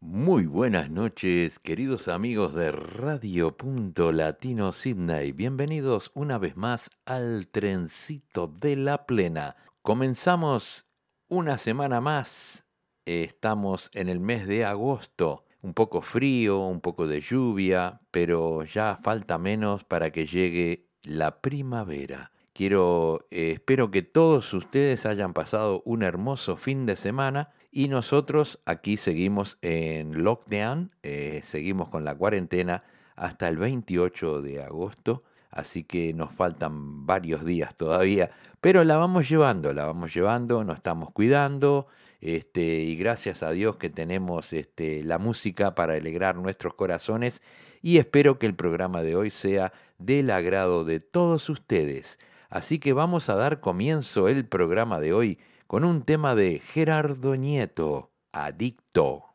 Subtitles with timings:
[0.00, 5.32] Muy buenas noches, queridos amigos de Radio Punto Latino Sydney.
[5.32, 9.56] Bienvenidos una vez más al trencito de la plena.
[9.82, 10.86] Comenzamos
[11.28, 12.64] una semana más.
[13.06, 15.46] Estamos en el mes de agosto.
[15.62, 21.40] Un poco frío, un poco de lluvia, pero ya falta menos para que llegue la
[21.40, 22.32] primavera.
[22.60, 28.60] Quiero, eh, espero que todos ustedes hayan pasado un hermoso fin de semana y nosotros
[28.66, 32.84] aquí seguimos en lockdown, eh, seguimos con la cuarentena
[33.16, 38.30] hasta el 28 de agosto, así que nos faltan varios días todavía,
[38.60, 41.86] pero la vamos llevando, la vamos llevando, nos estamos cuidando,
[42.20, 47.40] este, y gracias a Dios que tenemos este, la música para alegrar nuestros corazones
[47.80, 52.18] y espero que el programa de hoy sea del agrado de todos ustedes.
[52.50, 57.36] Así que vamos a dar comienzo el programa de hoy con un tema de Gerardo
[57.36, 59.26] Nieto, Adicto.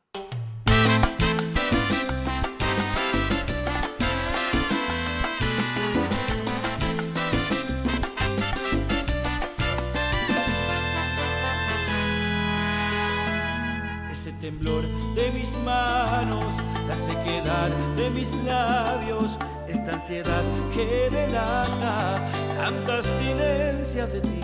[14.12, 14.84] Ese temblor
[15.16, 16.44] de mis manos,
[16.86, 19.38] la sequedad de mis labios,
[19.86, 22.18] esta ansiedad que delata
[22.58, 24.40] tanta abstinencia de ti,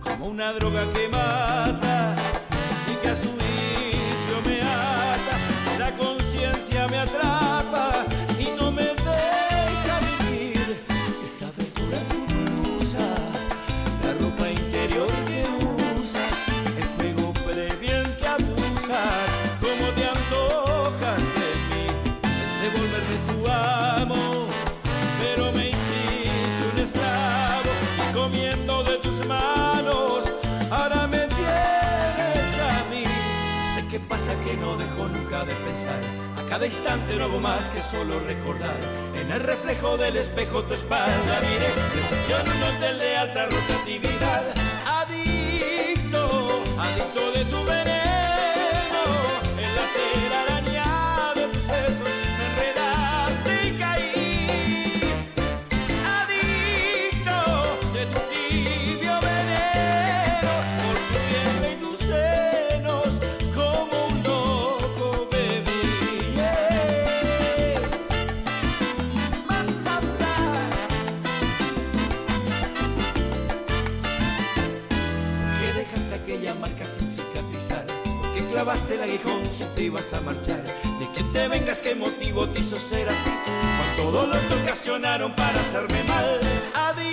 [0.00, 2.23] como una droga que mata
[36.54, 38.76] cada instante no hago más que solo recordar,
[39.20, 44.54] en el reflejo del espejo tu espalda, mire, reflexión en un hotel de alta rotatividad,
[44.86, 49.04] adicto, adicto de tu veneno,
[49.58, 50.33] en la telaraña
[79.82, 80.62] ibas a marchar?
[80.98, 81.78] ¿De que te vengas?
[81.80, 83.30] ¿Qué motivo te hizo ser así?
[83.96, 86.40] Con todo lo que ocasionaron para hacerme mal.
[86.74, 87.03] Adicto,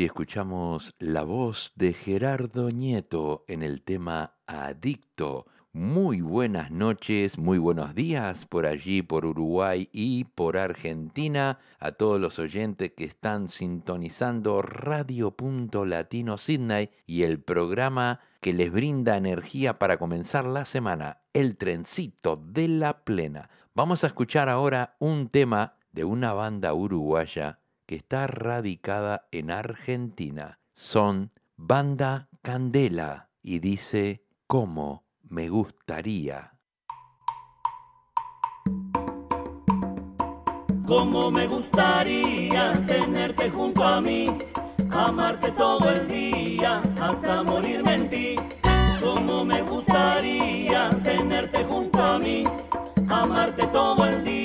[0.00, 5.44] Así escuchamos la voz de Gerardo Nieto en el tema Adicto.
[5.74, 12.18] Muy buenas noches, muy buenos días por allí, por Uruguay y por Argentina, a todos
[12.18, 19.18] los oyentes que están sintonizando Radio Punto Latino Sydney y el programa que les brinda
[19.18, 23.50] energía para comenzar la semana, el trencito de la plena.
[23.74, 27.59] Vamos a escuchar ahora un tema de una banda uruguaya
[27.90, 30.60] que está radicada en Argentina.
[30.74, 36.52] Son Banda Candela y dice, ¿cómo me gustaría?
[40.86, 44.38] Cómo me gustaría tenerte junto a mí,
[44.92, 48.36] amarte todo el día hasta morirme en ti.
[49.02, 52.44] Cómo me gustaría tenerte junto a mí,
[53.08, 54.39] amarte todo el día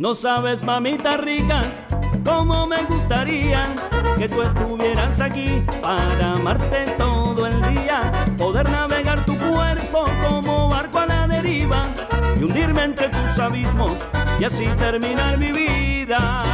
[0.00, 1.62] No sabes, mamita rica,
[2.24, 3.66] cómo me gustaría
[4.16, 11.00] que tú estuvieras aquí para amarte todo el día, poder navegar tu cuerpo como barco
[11.00, 11.84] a la deriva
[12.40, 13.92] y hundirme entre tus abismos
[14.38, 16.44] y así terminar mi vida.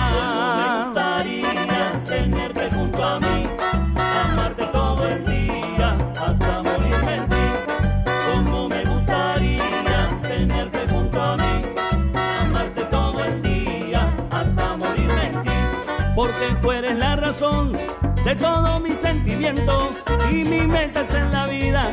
[18.37, 19.91] Todo mi sentimiento
[20.31, 21.87] y mi meta es en la vida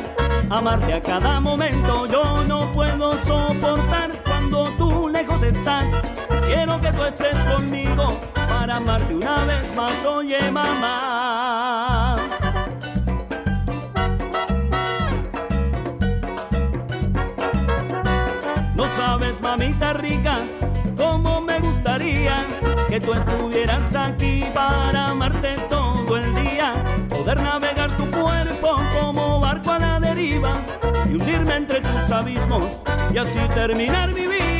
[0.50, 2.06] amarte a cada momento.
[2.06, 5.86] Yo no puedo soportar cuando tú lejos estás.
[6.46, 10.06] Quiero que tú estés conmigo para amarte una vez más.
[10.06, 12.17] Oye, mamá.
[18.75, 20.38] No sabes, mamita rica,
[20.98, 22.38] cómo me gustaría
[22.89, 25.83] que tú estuvieras aquí para amarte todo
[31.51, 32.81] entre tus abismos
[33.13, 34.52] y así terminar mi vida.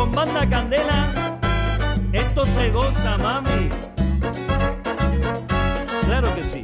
[0.00, 1.12] Con banda candela,
[2.10, 3.68] esto se goza, mami.
[6.06, 6.62] Claro que sí.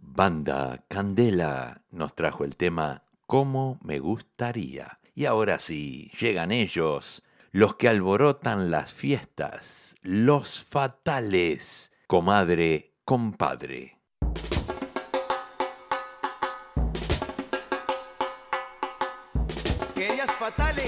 [0.00, 5.00] Banda Candela nos trajo el tema ¿Cómo me gustaría?
[5.12, 13.95] Y ahora sí, llegan ellos, los que alborotan las fiestas, los fatales, comadre, compadre.
[20.46, 20.85] хватали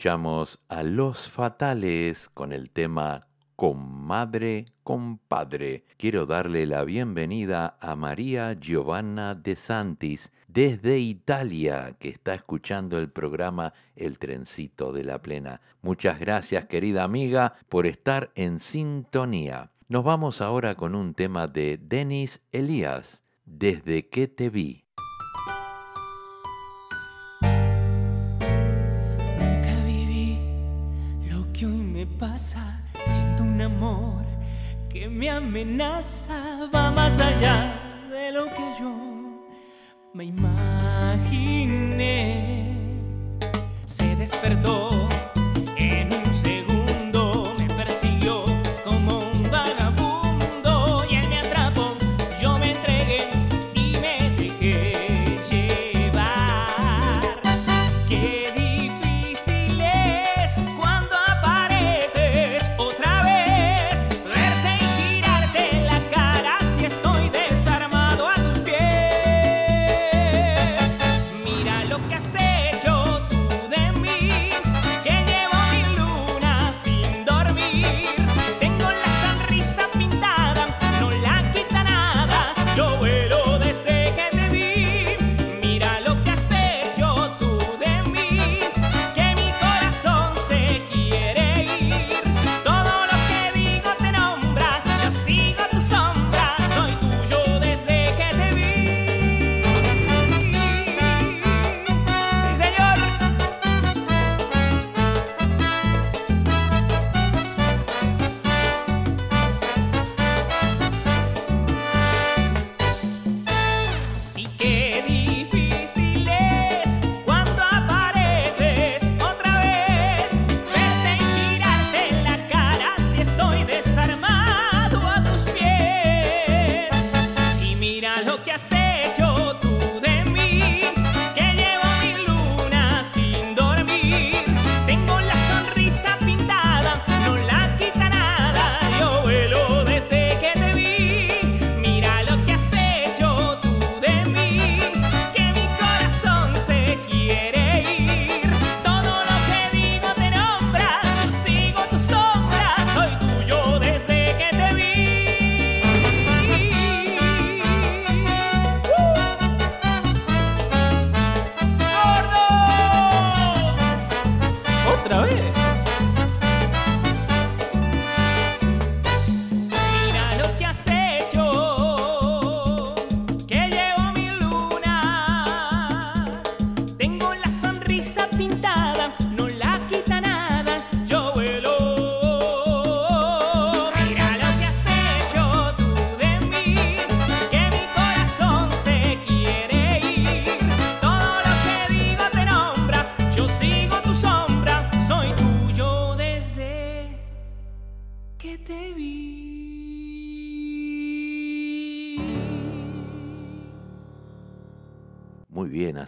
[0.00, 5.84] escuchamos a Los Fatales con el tema Comadre, compadre.
[5.98, 13.10] Quiero darle la bienvenida a María Giovanna De Santis desde Italia, que está escuchando el
[13.10, 15.60] programa El Trencito de la Plena.
[15.82, 19.70] Muchas gracias, querida amiga, por estar en sintonía.
[19.88, 24.79] Nos vamos ahora con un tema de Denis Elías, Desde que te vi.
[33.64, 34.24] Amor
[34.88, 36.68] que me amenaza.
[36.74, 37.74] Va más allá
[38.10, 38.92] de lo que yo
[40.12, 41.66] me imaginé.
[43.86, 44.99] Se despertó.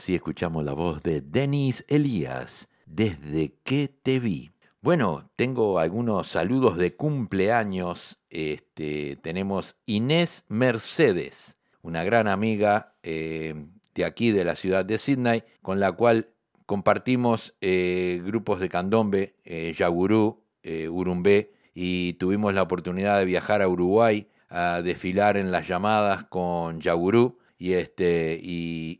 [0.02, 4.50] Así escuchamos la voz de Denis Elías, desde que te vi.
[4.80, 8.18] Bueno, tengo algunos saludos de cumpleaños.
[8.28, 13.54] Este, tenemos Inés Mercedes, una gran amiga eh,
[13.94, 16.30] de aquí de la ciudad de Sydney, con la cual
[16.66, 23.62] compartimos eh, grupos de candombe, eh, Yagurú, eh, Urumbé, y tuvimos la oportunidad de viajar
[23.62, 28.98] a Uruguay a desfilar en las llamadas con Yagurú y este y,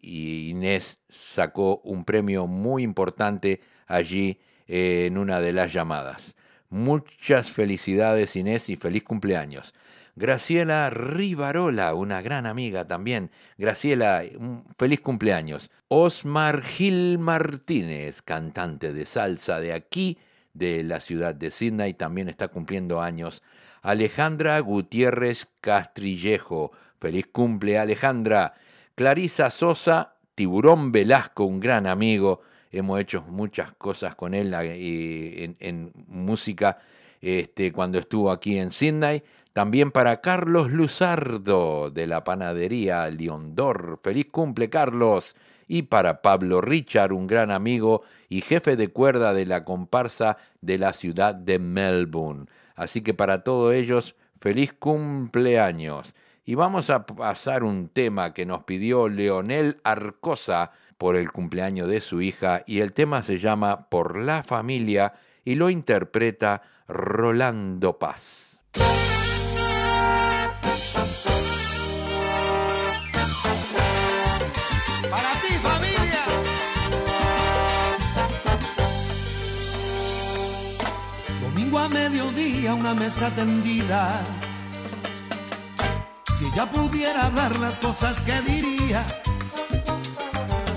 [0.51, 6.37] Inés sacó un premio muy importante allí eh, en una de las llamadas.
[6.69, 9.75] Muchas felicidades Inés y feliz cumpleaños.
[10.15, 13.33] Graciela Rivarola, una gran amiga también.
[13.59, 14.23] Graciela,
[14.79, 15.73] feliz cumpleaños.
[15.89, 20.19] Osmar Gil Martínez, cantante de salsa de aquí,
[20.55, 23.43] de la ciudad de Sydney, también está cumpliendo años.
[23.83, 26.71] Alejandra Gutiérrez Castrillejo,
[27.03, 28.55] feliz cumple Alejandra.
[28.95, 32.43] Clarisa Sosa, Tiburón Velasco, un gran amigo.
[32.71, 36.79] Hemos hecho muchas cosas con él eh, en, en música
[37.21, 39.25] este, cuando estuvo aquí en Sydney.
[39.53, 43.99] También para Carlos Luzardo de la panadería Leondor.
[44.05, 45.35] Feliz cumple, Carlos.
[45.67, 50.79] Y para Pablo Richard, un gran amigo y jefe de cuerda de la comparsa de
[50.79, 52.47] la ciudad de Melbourne.
[52.77, 56.15] Así que para todos ellos, feliz cumpleaños.
[56.45, 62.01] Y vamos a pasar un tema que nos pidió Leonel Arcosa, por el cumpleaños de
[62.01, 68.61] su hija y el tema se llama Por la familia y lo interpreta Rolando Paz.
[81.75, 84.42] A mediodía, una mesa tendida.
[86.53, 89.03] Ella pudiera hablar las cosas que diría.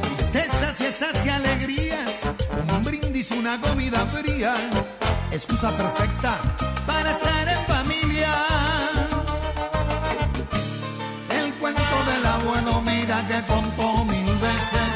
[0.02, 2.30] Tristezas, fiestas y alegrías.
[2.74, 4.56] Un brindis, una comida fría.
[5.32, 6.38] Excusa perfecta
[6.88, 8.32] para estar en familia.
[11.30, 14.92] El cuento del abuelo, mira que contó mil veces.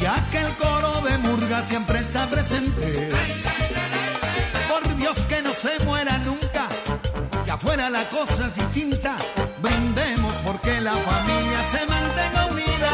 [0.00, 3.10] Y aquel coro de murga siempre está presente.
[4.68, 6.43] Por Dios que no se muera nunca,
[7.90, 9.16] la cosa es distinta.
[9.60, 12.92] Brindemos porque la familia se mantenga unida.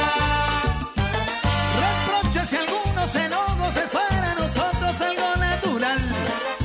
[1.83, 5.99] Reproches y algunos enojos es para nosotros algo natural.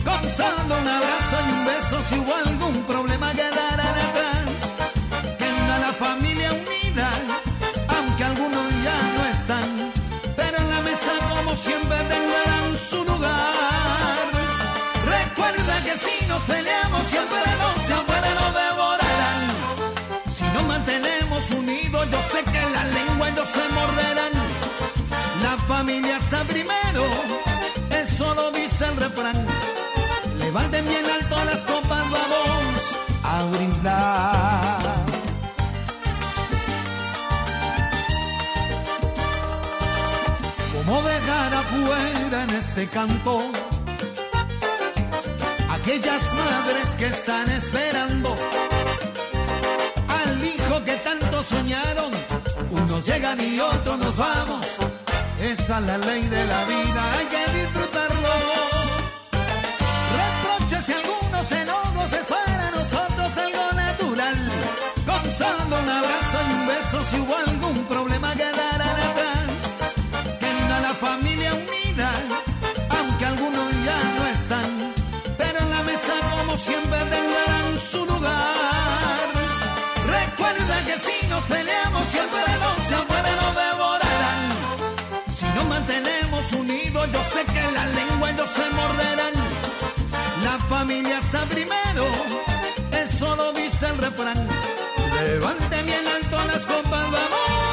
[0.03, 4.49] Con solo un abrazo y un beso si hubo algún problema quedará atrás.
[5.37, 7.09] Queda la familia unida,
[7.95, 9.91] aunque algunos ya no están.
[10.35, 14.25] Pero en la mesa como siempre tendrán su lugar.
[15.05, 17.74] Recuerda que si nos peleamos siempre nos
[23.45, 24.33] se morderán.
[25.43, 27.03] La familia está primero,
[27.91, 29.45] eso lo dice el refrán.
[30.39, 35.05] Levanten bien alto las copas, vamos a brindar.
[40.73, 43.51] ¿Cómo dejar afuera en este canto
[45.69, 48.35] aquellas madres que están esperando
[50.07, 52.11] al hijo que tanto soñaron?
[52.95, 54.65] Unos llegan y otros nos vamos.
[55.37, 58.29] Esa es la ley de la vida, hay que disfrutarlo.
[60.15, 64.51] Reproches y algunos enojos es para nosotros algo natural.
[65.05, 69.61] Con solo un abrazo y un beso si hubo algún problema quedará atrás.
[70.39, 72.09] Queda la familia unida,
[72.97, 74.93] aunque algunos ya no están.
[75.37, 79.27] Pero en la mesa como siempre tendrán su lugar.
[80.07, 82.84] Recuerda que si nos peleamos siempre nos
[86.53, 89.33] unidos, yo sé que la lengua ellos se morderán.
[90.43, 92.05] La familia está primero,
[92.91, 94.47] eso lo dice el refrán.
[95.21, 97.64] Levante bien alto las copas, vamos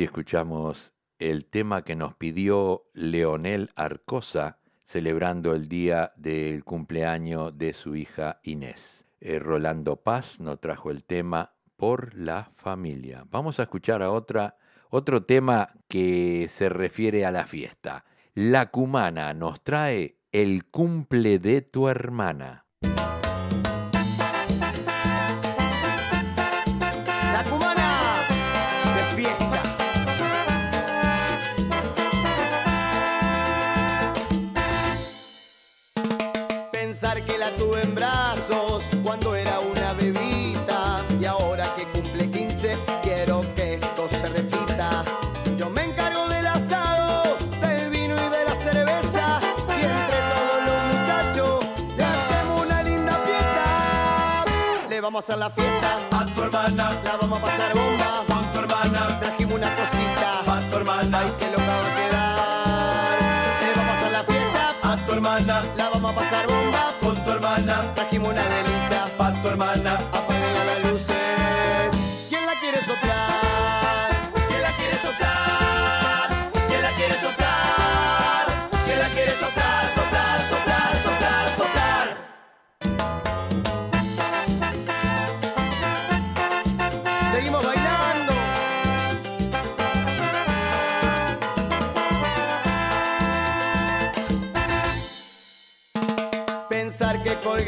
[0.00, 7.74] Así escuchamos el tema que nos pidió Leonel Arcosa celebrando el día del cumpleaños de
[7.74, 9.04] su hija Inés.
[9.20, 13.26] Eh, Rolando Paz nos trajo el tema por la familia.
[13.30, 14.56] Vamos a escuchar a otra,
[14.88, 18.06] otro tema que se refiere a la fiesta.
[18.32, 22.64] La cumana nos trae el cumple de tu hermana.
[55.20, 55.96] Vamos a hacer la fiesta.
[56.18, 58.24] A tu hermana, La vamos a pasar bomba.
[58.26, 60.56] con tu hermana, Trajimos una cosita.
[60.56, 61.20] a tu hermana,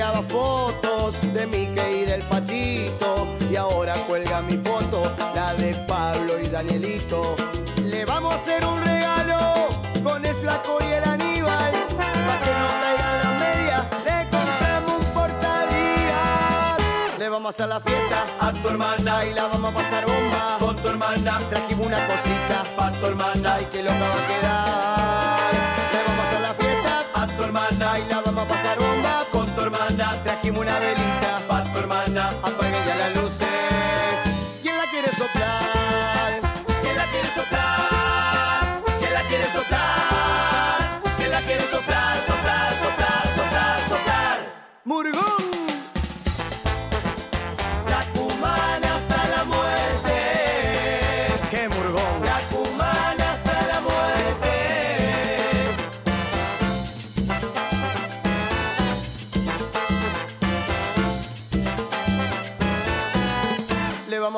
[0.02, 6.40] colgaba fotos de Mickey y del patito y ahora cuelga mi foto, la de Pablo
[6.40, 7.36] y Danielito.
[7.84, 9.68] Le vamos a hacer un regalo
[10.02, 15.04] con el flaco y el Aníbal, para que no caigan las medias, le compramos un
[15.14, 16.78] portadías.
[17.18, 20.56] Le vamos a hacer la fiesta A tu hermana, y la vamos a pasar bomba.
[20.58, 25.52] con tu hermana, Trajimos una cosita, a tu hermana, ay que loca va a quedar.
[25.92, 29.26] Le vamos a hacer la fiesta, a tu hermana, ay la vamos a pasar bomba.
[29.30, 29.41] con
[30.58, 32.28] una velita, a tu hermana.
[32.42, 33.21] apaguen ya las luces.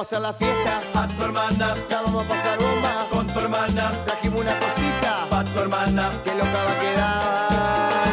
[0.04, 3.06] Vamos a hacer la fiesta, A tu hermana, la vamos a pasar bomba.
[3.10, 8.08] con tu hermana, Trajimos una cosita, a tu hermana, que loca va a quedar.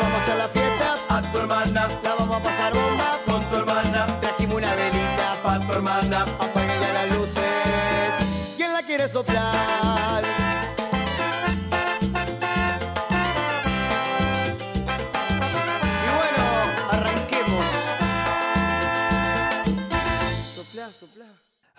[0.00, 3.18] Vamos a hacer la fiesta, a tu hermana, la vamos a pasar bomba.
[3.26, 6.22] con tu hermana, Trajimos una velita, a tu hermana.
[6.40, 8.14] apaguen ya las luces.
[8.56, 9.85] ¿Quién la quiere soplar?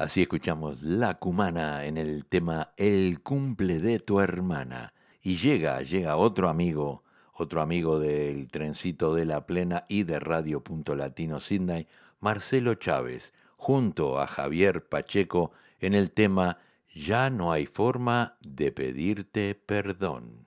[0.07, 4.93] Así escuchamos La Cumana en el tema El cumple de tu hermana.
[5.21, 10.63] Y llega, llega otro amigo, otro amigo del trencito de la plena y de Radio
[10.63, 11.87] Punto Latino Sydney,
[12.21, 16.59] Marcelo Chávez, junto a Javier Pacheco en el tema
[16.95, 20.46] Ya no hay forma de pedirte perdón.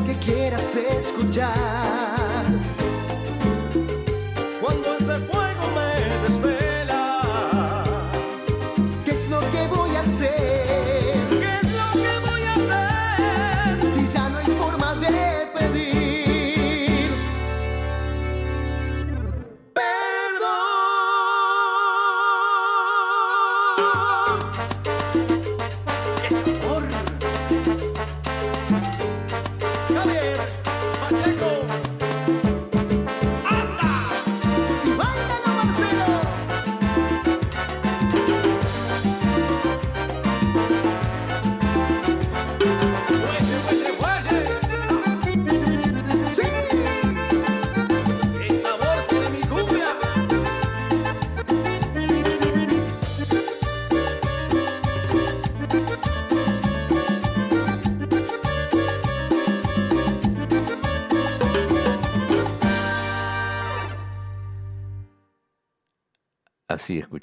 [0.00, 1.52] Que quieras escuchar?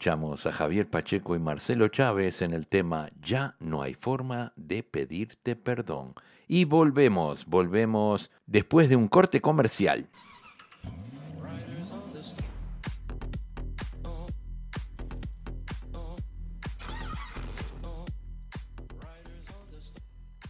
[0.10, 4.82] Escuchamos a Javier Pacheco y Marcelo Chávez en el tema Ya no hay forma de
[4.82, 6.16] pedirte perdón.
[6.48, 10.10] Y volvemos, volvemos después de un corte comercial.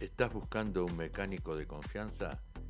[0.00, 2.40] ¿Estás buscando un mecánico de confianza?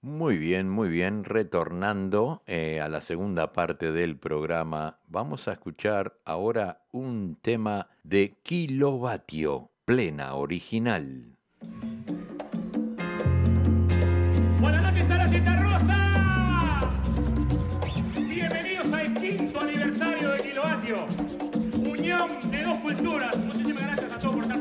[0.00, 1.24] Muy bien, muy bien.
[1.24, 8.38] Retornando eh, a la segunda parte del programa, vamos a escuchar ahora un tema de
[8.44, 11.36] Kilovatio, plena original.
[14.60, 16.90] Buenas noches a la Rosa.
[18.14, 21.06] Bienvenidos al quinto aniversario de Kilovatio.
[21.90, 23.36] Unión de dos culturas.
[23.36, 24.57] Muchísimas gracias a todos por estar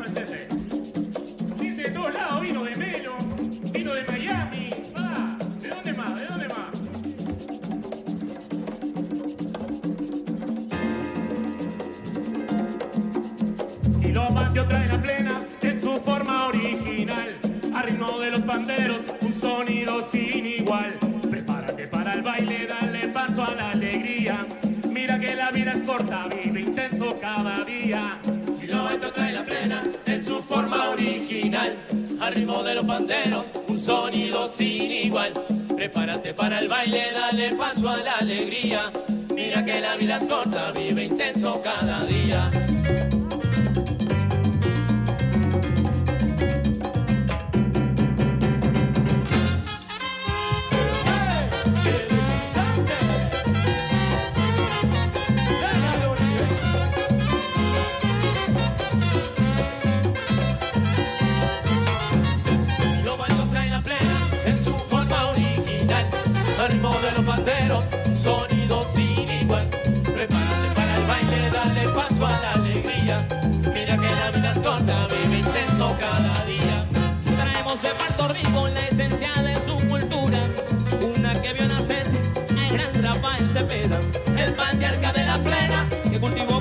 [26.43, 28.19] vive intenso cada día.
[28.59, 31.77] Kilovatio trae la plena en su forma original.
[32.19, 35.31] Al ritmo de los panderos, un sonido sin igual.
[35.75, 38.91] Prepárate para el baile, dale paso a la alegría.
[39.33, 42.49] Mira que la vida es corta, vive intenso cada día.
[78.43, 80.39] Rico la esencia de su cultura.
[81.15, 82.05] Una que vio nacer
[82.49, 83.99] el gran Rafael Cepeda.
[84.37, 86.56] El patriarca de la plena que cultivó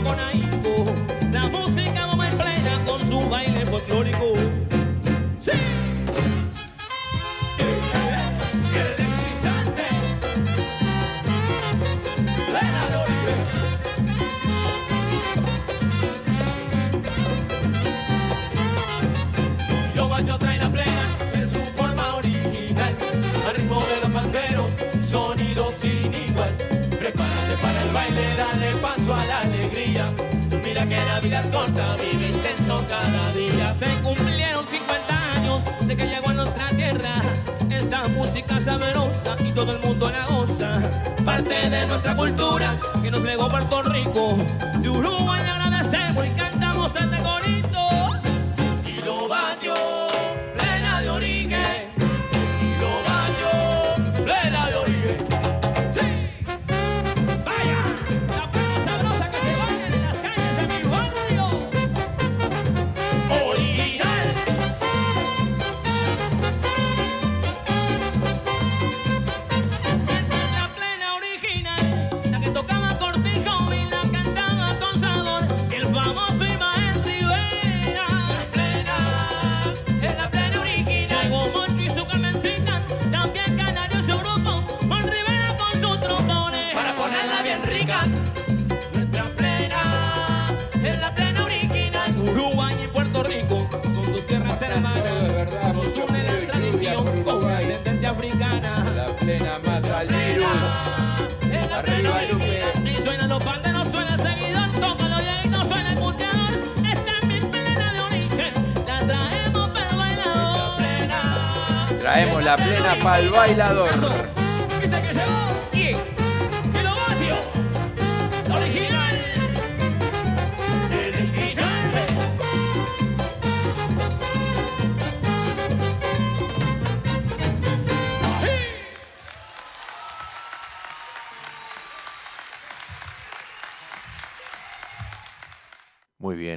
[31.26, 33.74] vida es corta, vive intenso cada día.
[33.74, 37.22] Se cumplieron 50 años de que llegó a nuestra tierra.
[37.70, 40.80] Esta música sabrosa y todo el mundo la goza.
[41.24, 44.36] Parte de nuestra cultura que nos legó Puerto Rico.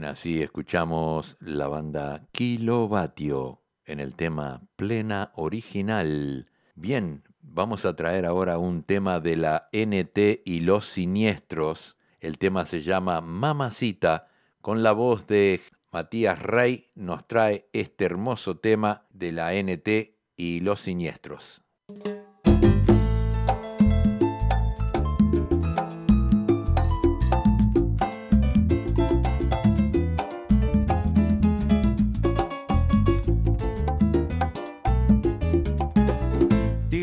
[0.10, 6.50] Así escuchamos la banda Kilovatio en el tema Plena Original.
[6.76, 11.96] Bien, vamos a traer ahora un tema de la NT y los siniestros.
[12.20, 14.28] El tema se llama Mamacita,
[14.62, 20.60] con la voz de Matías Rey nos trae este hermoso tema de la NT y
[20.62, 21.62] los siniestros.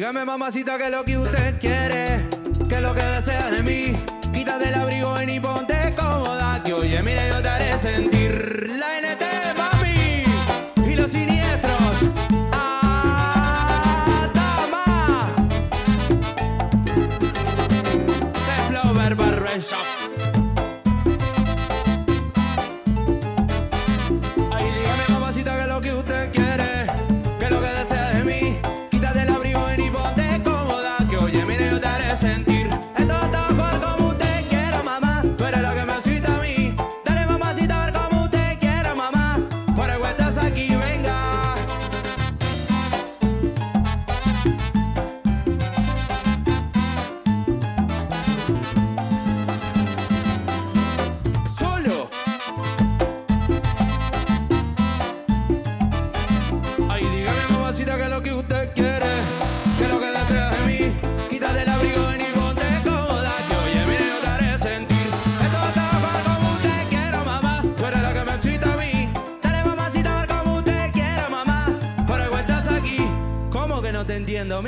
[0.06, 2.20] Dígame mamacita que lo que usted quiere,
[2.68, 3.92] que lo que desea de mí.
[4.32, 9.25] Quítate el abrigo y ponte cómoda, que oye, mire yo te haré sentir la NT,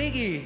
[0.09, 0.43] 쓰레기.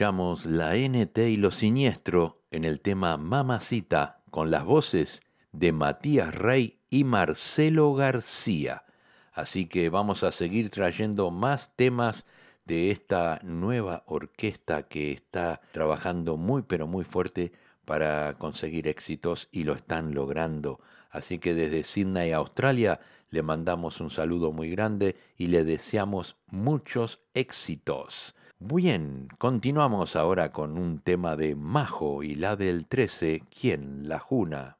[0.00, 6.78] La NT y lo siniestro en el tema Mamacita con las voces de Matías Rey
[6.88, 8.84] y Marcelo García.
[9.32, 12.26] Así que vamos a seguir trayendo más temas
[12.64, 17.50] de esta nueva orquesta que está trabajando muy pero muy fuerte
[17.84, 20.78] para conseguir éxitos y lo están logrando.
[21.10, 27.18] Así que desde Sydney, Australia, le mandamos un saludo muy grande y le deseamos muchos
[27.34, 28.36] éxitos.
[28.60, 34.78] Bien, continuamos ahora con un tema de Majo y la del 13, ¿quién la juna?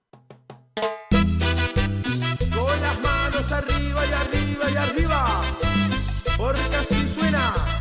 [0.74, 0.90] Con
[2.82, 5.42] las manos arriba y arriba y arriba,
[6.36, 7.77] porque así suena,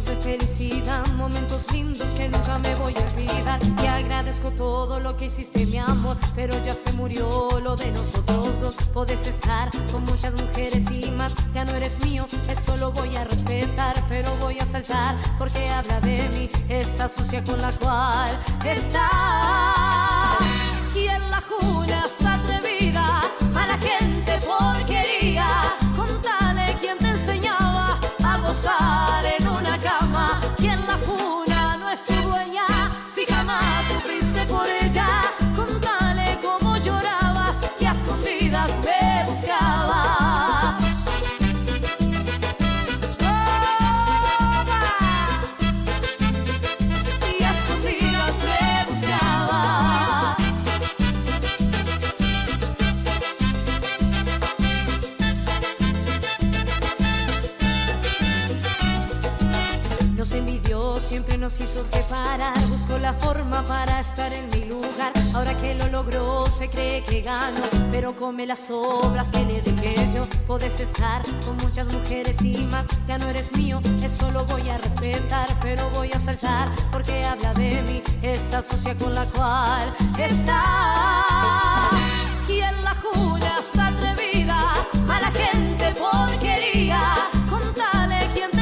[0.00, 3.60] momentos de felicidad, momentos lindos que nunca me voy a olvidar.
[3.76, 8.60] Te agradezco todo lo que hiciste, mi amor, pero ya se murió lo de nosotros
[8.60, 8.76] dos.
[8.92, 13.24] Podés estar con muchas mujeres y más, ya no eres mío, eso lo voy a
[13.24, 18.30] respetar, pero voy a saltar porque habla de mí, esa sucia con la cual
[18.64, 19.08] está.
[20.92, 23.22] ¿Quién la jura es atrevida?
[23.54, 24.69] A la gente porquería.
[61.50, 62.56] Nos quiso separar.
[62.68, 65.12] Buscó la forma para estar en mi lugar.
[65.34, 67.60] Ahora que lo logró, se cree que gano.
[67.90, 70.26] Pero come las obras que le dejé yo.
[70.46, 72.86] Podés estar con muchas mujeres y más.
[73.06, 75.48] Ya no eres mío, eso lo voy a respetar.
[75.60, 78.02] Pero voy a saltar porque habla de mí.
[78.22, 81.88] Esa sucia con la cual está.
[82.46, 84.74] ¿Quién la jura es atrevida?
[85.08, 87.28] A la gente porquería.
[87.48, 88.60] Contale quién te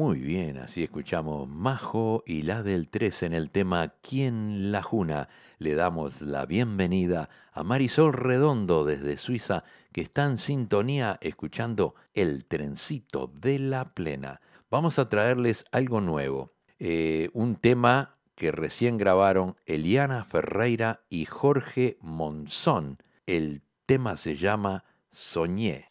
[0.00, 5.28] Muy bien, así escuchamos Majo y la del 3 en el tema ¿Quién la juna?
[5.58, 12.46] Le damos la bienvenida a Marisol Redondo desde Suiza, que está en sintonía escuchando El
[12.46, 14.40] trencito de la plena.
[14.70, 21.98] Vamos a traerles algo nuevo, eh, un tema que recién grabaron Eliana Ferreira y Jorge
[22.00, 22.96] Monzón.
[23.26, 25.89] El tema se llama Soñé.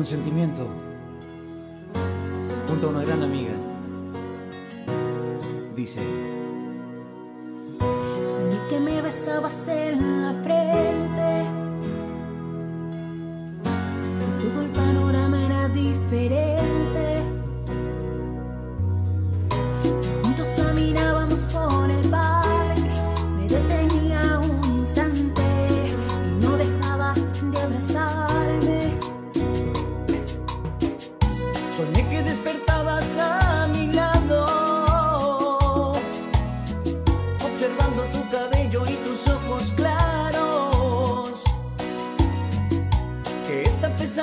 [0.00, 0.66] Y con sentimiento,
[2.66, 3.52] junto a una gran amiga.
[5.76, 6.00] Dice,
[8.24, 11.44] Soñé que me besabas en la frente.
[14.38, 16.59] Y todo el panorama era diferente.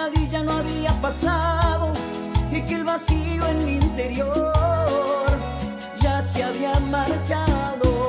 [0.09, 1.91] Pesadilla no había pasado
[2.51, 5.25] y que el vacío en mi interior
[6.01, 8.07] ya se había marchado.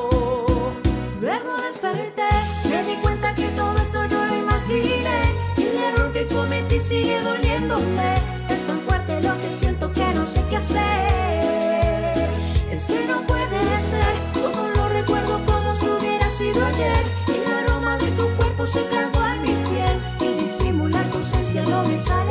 [1.20, 2.28] Luego desperté,
[2.68, 5.22] me di cuenta que todo esto yo lo imaginé
[5.56, 8.14] Y el error que cometí sigue doliéndome.
[8.48, 12.28] Es tan fuerte lo que siento que no sé qué hacer.
[12.70, 17.06] Es que no puede ser, como lo recuerdo como si hubiera sido ayer.
[17.26, 19.27] Y el aroma de tu cuerpo se clavó
[21.78, 22.27] ausencia no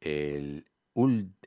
[0.00, 0.66] el,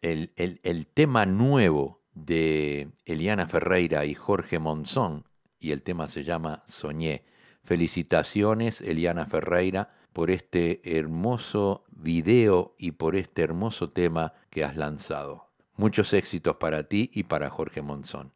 [0.01, 5.25] el- el- el tema nuevo de Eliana Ferreira y Jorge Monzón
[5.59, 7.23] y el tema se llama Soñé.
[7.63, 15.47] Felicitaciones Eliana Ferreira por este hermoso video y por este hermoso tema que has lanzado.
[15.75, 18.31] Muchos éxitos para ti y para Jorge Monzón.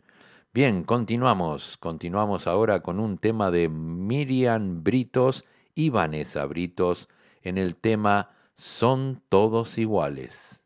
[0.54, 1.78] Bien, continuamos.
[1.78, 7.10] Continuamos ahora con un tema de Miriam Britos y Vanessa Britos
[7.42, 8.30] en el tema
[8.62, 10.62] Son todos iguales.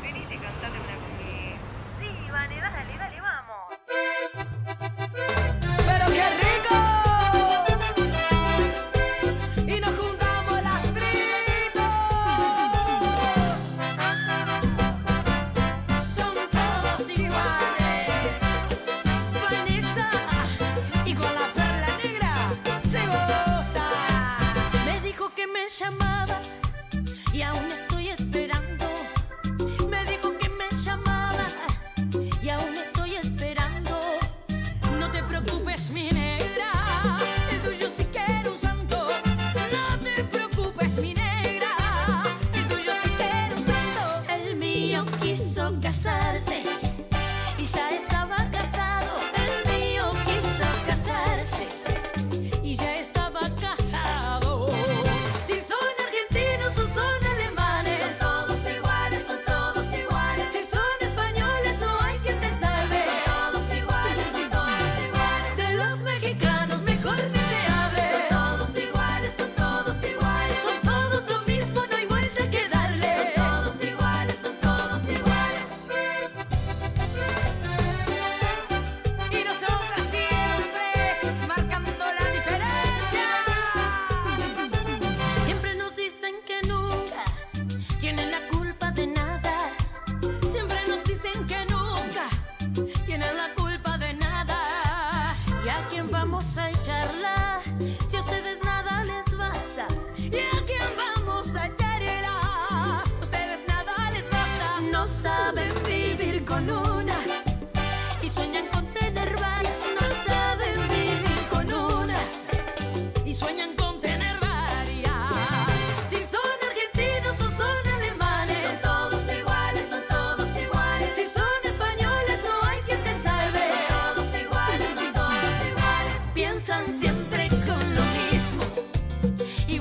[0.00, 1.58] Venite cantate una conmigo.
[2.00, 3.68] Sí, Vane, dale, dale, vamos.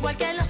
[0.01, 0.40] Igual que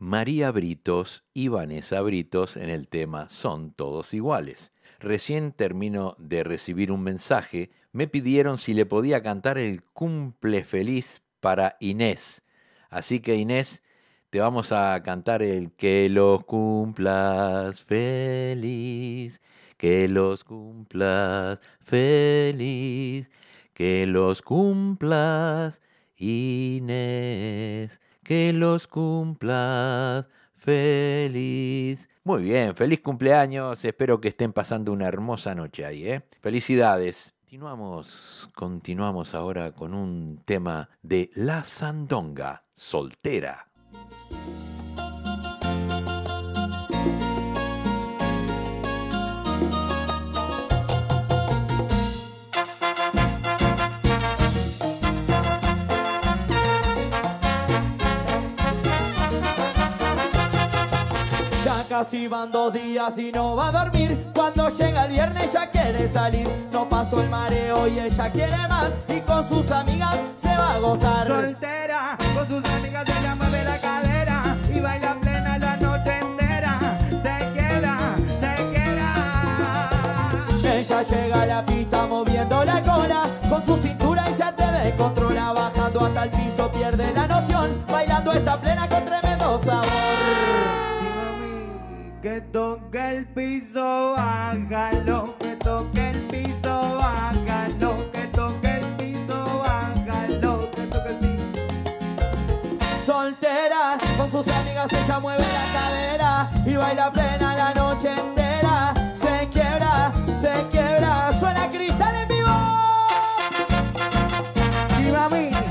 [0.00, 4.72] María Britos y Vanessa Britos en el tema Son todos iguales.
[4.98, 11.20] Recién termino de recibir un mensaje, me pidieron si le podía cantar el cumple feliz
[11.40, 12.40] para Inés.
[12.88, 13.82] Así que Inés,
[14.30, 19.42] te vamos a cantar el que los cumplas feliz,
[19.76, 23.28] que los cumplas feliz,
[23.74, 25.78] que los cumplas
[26.16, 28.00] Inés,
[28.30, 30.24] que los cumplas
[30.54, 32.08] feliz.
[32.22, 36.22] Muy bien, feliz cumpleaños, espero que estén pasando una hermosa noche ahí, ¿eh?
[36.40, 37.34] Felicidades.
[37.40, 43.66] Continuamos, continuamos ahora con un tema de La Sandonga, soltera.
[62.00, 64.32] Casi van dos días y no va a dormir.
[64.34, 66.48] Cuando llega el viernes ya quiere salir.
[66.72, 68.96] No pasó el mareo y ella quiere más.
[69.06, 71.26] Y con sus amigas se va a gozar.
[71.26, 74.42] Soltera, con sus amigas ella mueve la cadera
[74.74, 76.78] y baila plena la noche entera.
[77.10, 77.98] Se queda,
[78.40, 79.90] se queda.
[80.78, 83.24] Ella llega a la pista moviendo la cola.
[83.46, 85.52] Con su cintura ella te descontrola.
[85.52, 87.84] Bajando hasta el piso pierde la noción.
[87.92, 90.59] Bailando esta plena con tremendo sabor.
[92.22, 95.38] Que toque el piso, bájalo.
[95.38, 98.12] Que toque el piso, bájalo.
[98.12, 100.70] Que toque el piso, bájalo.
[100.70, 101.60] Que toque el piso.
[103.06, 108.92] Soltera, con sus amigas ella mueve la cadera y baila plena la noche entera.
[109.14, 112.52] Se quiebra, se quiebra, suena cristal en vivo.
[114.98, 115.69] Sí, mami.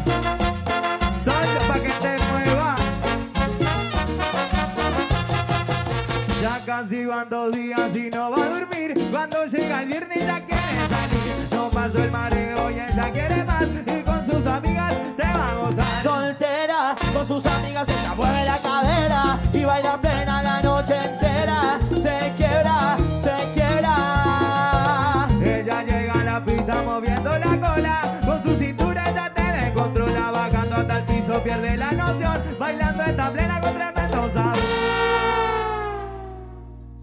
[6.70, 8.93] Casi van dos días y no va a dormir.
[9.09, 11.47] Cuando llega el viernes ya quiere salir.
[11.51, 13.63] No pasó el mareo y ella quiere más.
[13.63, 16.03] Y con sus amigas se va a gozar.
[16.03, 21.80] Soltera, con sus amigas ella mueve la cadera y baila plena la noche entera.
[21.89, 25.28] Se quiebra, se quiebra.
[25.41, 28.20] Ella llega a la pista moviendo la cola.
[28.24, 30.30] Con su cintura ella te descontrola.
[30.30, 32.43] Bajando hasta el piso pierde la noción.
[32.59, 32.88] Bailando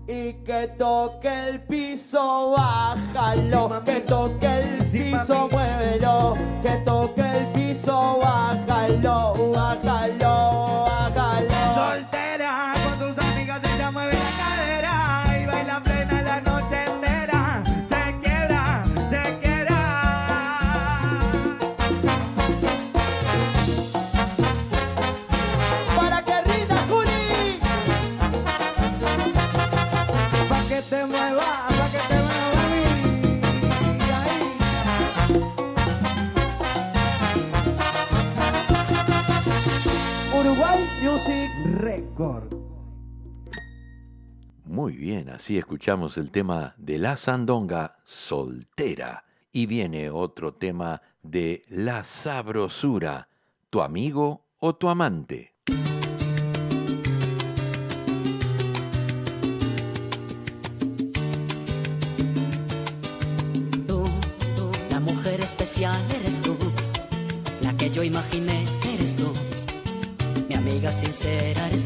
[0.09, 3.83] Y que toque el piso, bájalo.
[3.85, 6.35] que toque el piso, muévelo.
[6.63, 11.75] Que toque el piso, bájalo, bájalo, bájalo.
[11.75, 14.86] Soltera, con tus amigas ella mueve la cadera
[42.17, 42.55] Record.
[44.65, 49.25] Muy bien, así escuchamos el tema de La Sandonga soltera.
[49.53, 53.29] Y viene otro tema de La Sabrosura,
[53.69, 55.55] tu amigo o tu amante.
[63.87, 64.05] Tú,
[64.57, 66.57] tú, la mujer especial eres tú,
[67.63, 68.65] la que yo imaginé
[68.95, 69.33] eres tú,
[70.49, 71.86] mi amiga sincera eres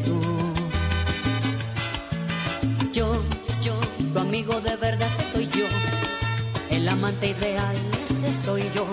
[4.59, 5.65] de verdad, ese soy yo.
[6.69, 8.85] El amante ideal, ese soy yo.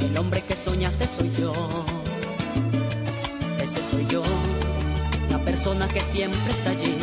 [0.00, 1.52] El hombre que soñaste soy yo.
[3.60, 4.22] Ese soy yo.
[5.30, 6.96] La persona que siempre está allí.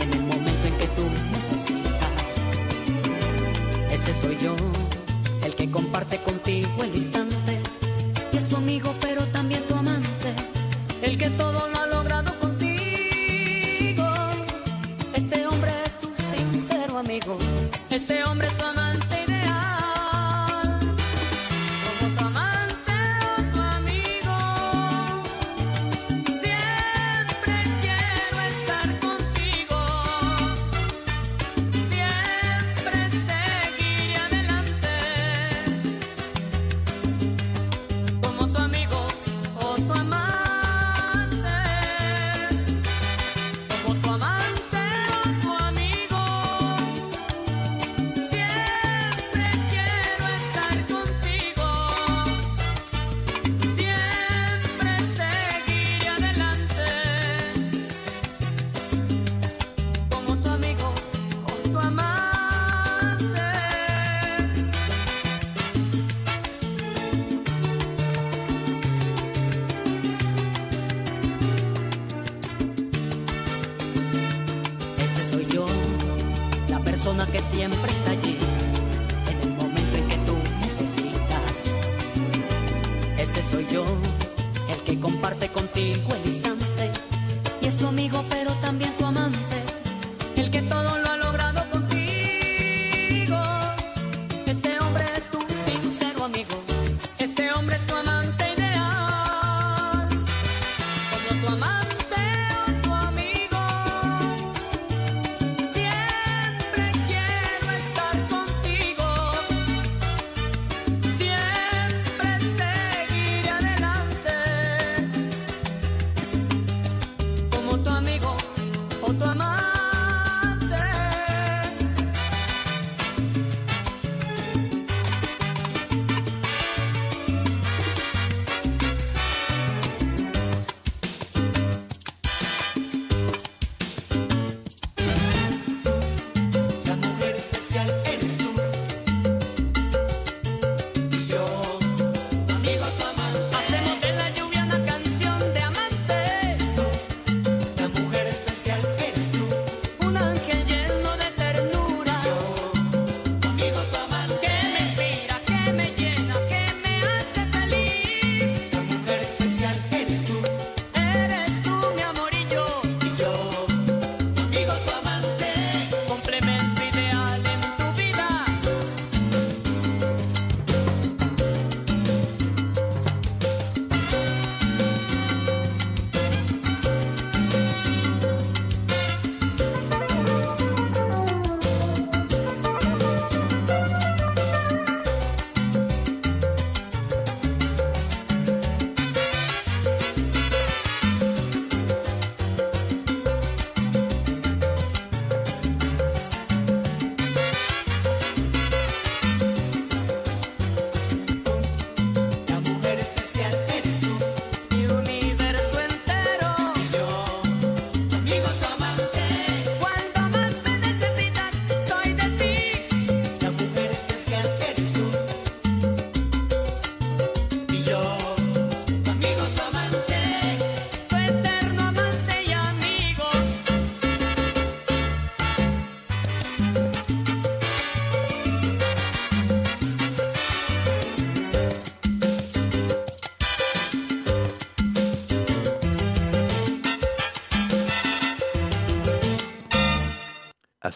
[0.00, 2.40] En el momento en que tú necesitas.
[3.92, 4.56] Ese soy yo.
[5.44, 7.60] El que comparte contigo el instante.
[8.32, 10.34] Y es tu amigo, pero también tu amante.
[11.02, 11.87] El que todo lo
[17.08, 17.38] amigo.
[17.88, 18.77] Este hombre es tu amigo.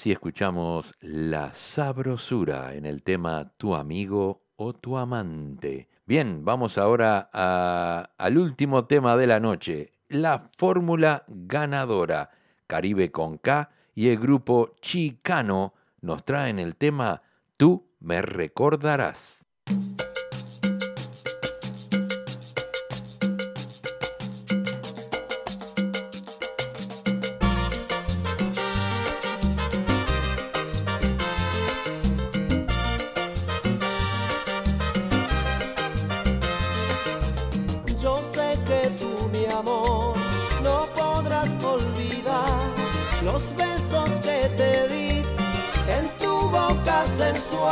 [0.03, 5.91] Así escuchamos la sabrosura en el tema Tu amigo o tu amante.
[6.07, 12.31] Bien, vamos ahora a, al último tema de la noche, la fórmula ganadora.
[12.67, 17.23] Caribe con K y el grupo Chicano nos traen el tema
[17.57, 19.47] Tú me recordarás.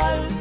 [0.01, 0.40] igual.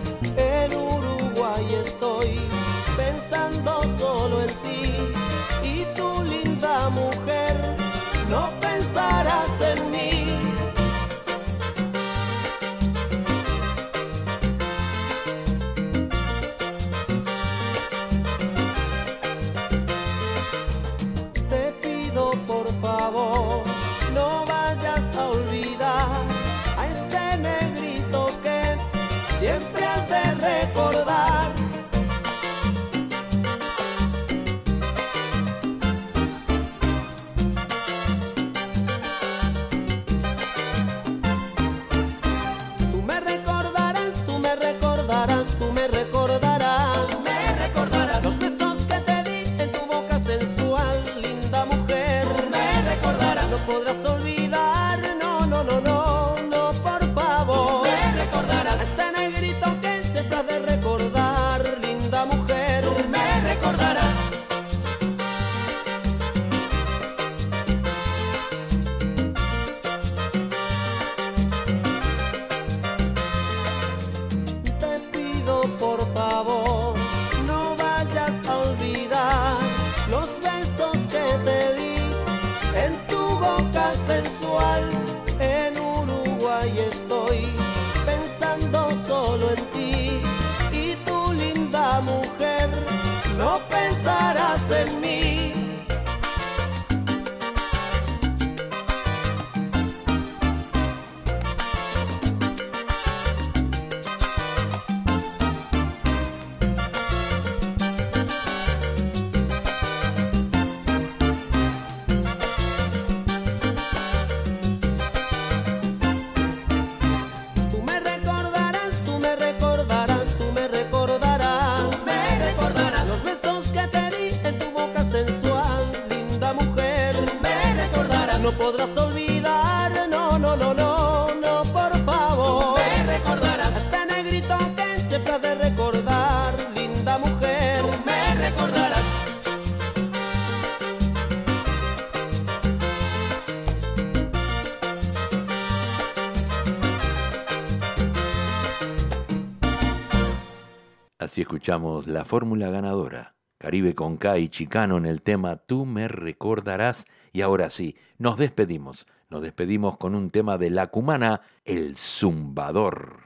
[151.61, 157.05] escuchamos La Fórmula Ganadora, Caribe con K y Chicano en el tema Tú me recordarás.
[157.35, 159.07] Y ahora sí, nos despedimos.
[159.29, 163.20] Nos despedimos con un tema de La Cumana, El Zumbador.